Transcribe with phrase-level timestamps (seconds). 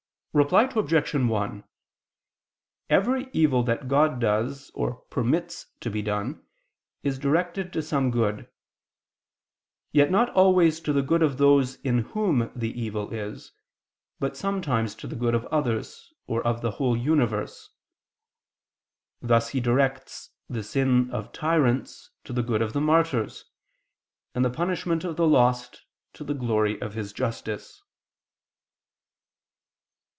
[0.33, 1.13] Reply Obj.
[1.13, 1.63] 1:
[2.89, 6.45] Every evil that God does, or permits to be done,
[7.03, 8.47] is directed to some good;
[9.91, 13.51] yet not always to the good of those in whom the evil is,
[14.21, 17.69] but sometimes to the good of others, or of the whole universe:
[19.21, 23.43] thus He directs the sin of tyrants to the good of the martyrs,
[24.33, 25.83] and the punishment of the lost
[26.13, 27.81] to the glory of His justice.